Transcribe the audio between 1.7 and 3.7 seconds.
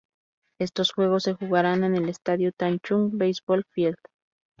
en el estadio Taichung Baseball